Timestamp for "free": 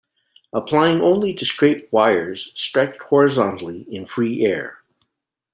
4.07-4.43